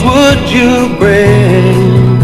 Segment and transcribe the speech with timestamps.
[0.00, 2.16] what would you bring?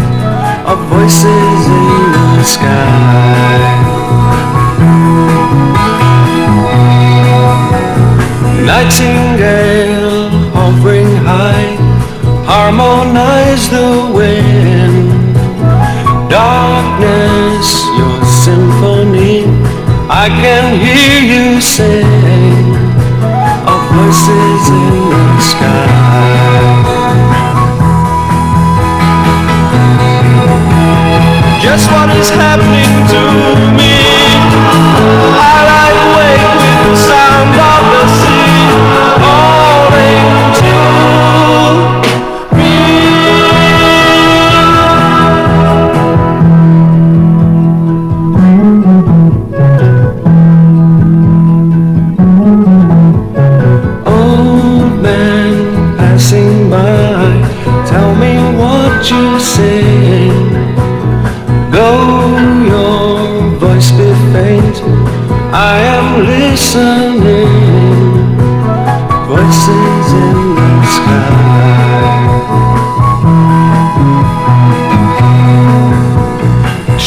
[0.66, 3.52] Of voices in the sky.
[8.64, 11.76] Nightingale hovering high,
[12.46, 15.34] harmonize the wind.
[16.30, 17.68] Darkness,
[17.98, 19.44] your symphony,
[20.08, 22.11] I can hear you sing
[32.30, 33.41] happening to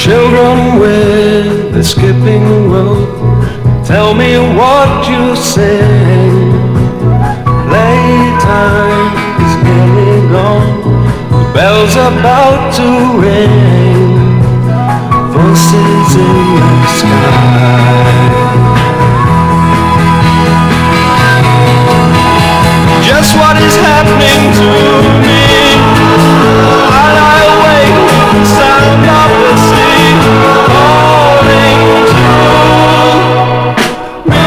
[0.06, 3.10] Children with the skipping rope,
[3.84, 6.52] tell me what you sing.
[7.66, 10.82] Playtime is nearly gone,
[11.32, 12.88] the bell's about to
[13.20, 14.42] ring.
[15.34, 18.85] Voices in the sky.
[23.26, 24.70] Just what is happening to
[25.26, 25.42] me?
[26.94, 27.10] I
[28.36, 29.32] the sound of
[30.70, 31.82] calling
[32.14, 32.26] to
[34.30, 34.46] me.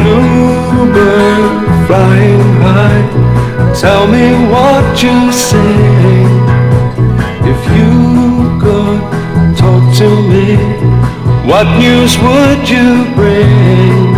[0.00, 1.44] Bluebird
[1.86, 3.04] flying high,
[3.78, 5.27] tell me what you
[11.48, 14.14] what news would you bring?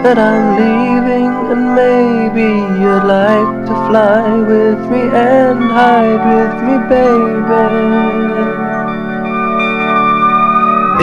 [0.03, 2.49] That I'm leaving, and maybe
[2.81, 8.03] you'd like to fly with me and hide with me, baby.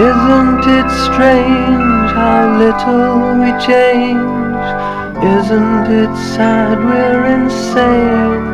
[0.04, 4.64] Isn't it strange how little we change?
[5.38, 8.44] Isn't it sad we're insane?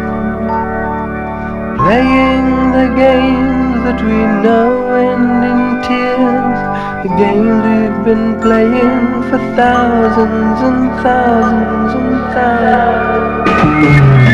[1.82, 6.75] Playing the games that we know end in tears.
[7.06, 14.25] The games we've been playing for thousands and thousands and thousands.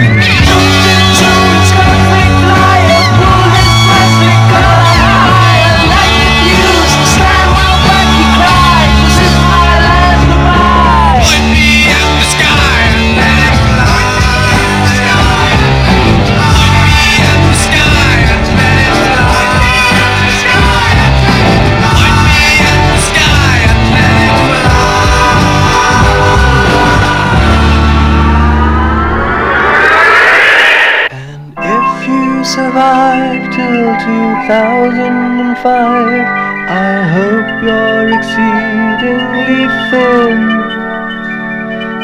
[32.72, 36.24] Survive till 2005,
[36.72, 40.40] I hope you're exceedingly thin.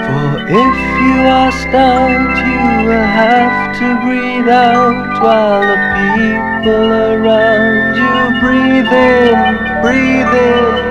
[0.04, 7.96] For if you are stout, you will have to breathe out while the people around
[7.96, 10.87] you breathe in, breathe in,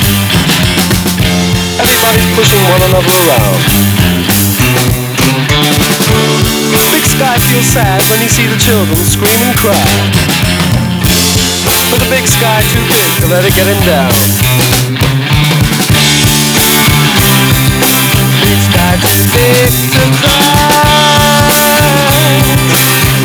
[0.08, 0.24] Sky.
[1.80, 3.60] Everybody pushing one another around.
[6.92, 9.84] Big sky feels sad when you see the children scream and cry.
[11.64, 14.12] But the big sky too big to let it get him down.
[18.40, 20.48] Big sky too big to cry.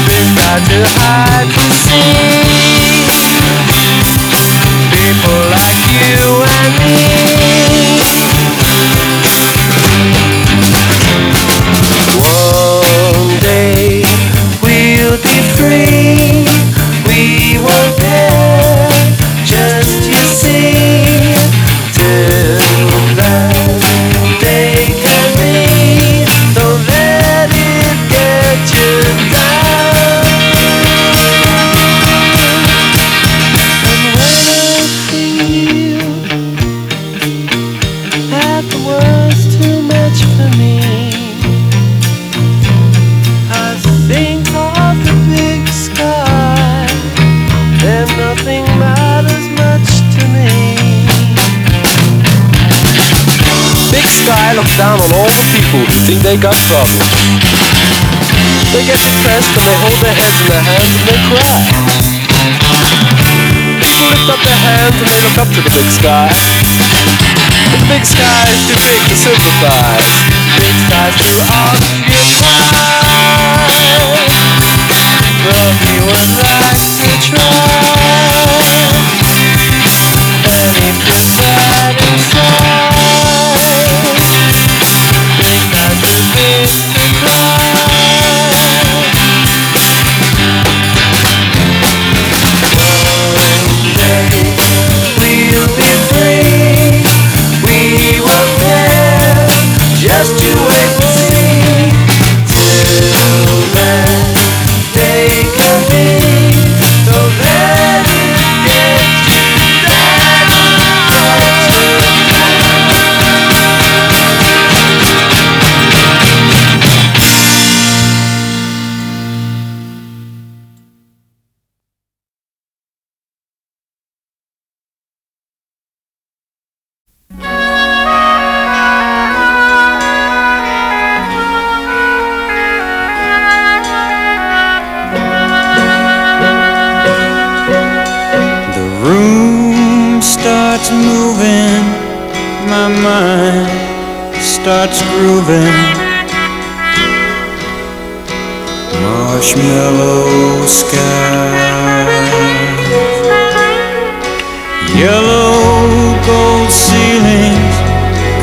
[0.08, 3.03] Big sky too high to see.
[17.06, 18.90] We won't care,
[19.46, 20.64] just you see.
[55.94, 56.90] The think they got trouble.
[58.74, 61.62] They get depressed and they hold their heads in their hands and they cry.
[63.86, 66.34] People lift up their hands and they look up to the big sky.
[67.70, 70.10] But the big sky is too big to sympathize.
[70.58, 71.86] Big sky's too occupied.
[75.46, 77.14] From you and I to try.
[82.10, 82.64] Inside.
[82.64, 82.73] Big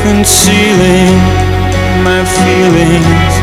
[0.03, 1.13] concealing
[2.03, 3.33] my feelings.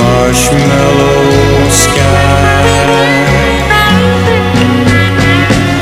[0.00, 2.80] Marshmallow sky.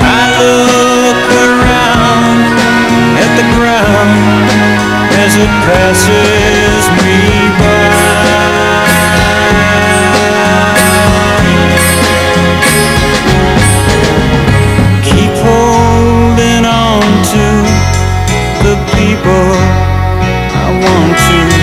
[0.01, 2.41] I look around
[3.25, 4.49] at the ground
[5.25, 6.58] as it passes
[21.19, 21.58] to.